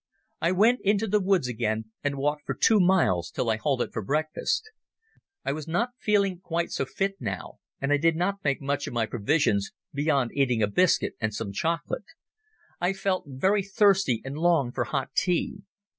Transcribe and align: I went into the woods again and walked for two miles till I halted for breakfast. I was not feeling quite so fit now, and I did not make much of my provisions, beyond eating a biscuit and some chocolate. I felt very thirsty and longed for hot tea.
I 0.41 0.51
went 0.51 0.79
into 0.81 1.05
the 1.05 1.19
woods 1.21 1.47
again 1.47 1.91
and 2.03 2.17
walked 2.17 2.47
for 2.47 2.55
two 2.55 2.79
miles 2.79 3.29
till 3.29 3.51
I 3.51 3.57
halted 3.57 3.93
for 3.93 4.01
breakfast. 4.01 4.71
I 5.45 5.51
was 5.53 5.67
not 5.67 5.91
feeling 5.99 6.39
quite 6.39 6.71
so 6.71 6.85
fit 6.85 7.17
now, 7.21 7.59
and 7.79 7.93
I 7.93 7.97
did 7.97 8.15
not 8.15 8.43
make 8.43 8.63
much 8.63 8.87
of 8.87 8.93
my 8.95 9.05
provisions, 9.05 9.71
beyond 9.93 10.31
eating 10.33 10.63
a 10.63 10.67
biscuit 10.67 11.13
and 11.21 11.35
some 11.35 11.51
chocolate. 11.51 12.05
I 12.79 12.93
felt 12.93 13.25
very 13.27 13.61
thirsty 13.61 14.23
and 14.25 14.35
longed 14.39 14.73
for 14.73 14.85
hot 14.85 15.13
tea. 15.15 15.61